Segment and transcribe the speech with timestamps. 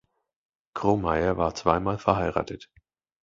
[0.73, 2.71] Kromayer war zwei Mal verheiratet.